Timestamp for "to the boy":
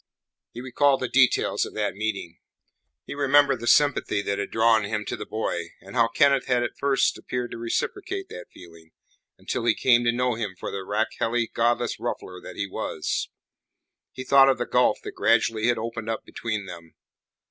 5.05-5.73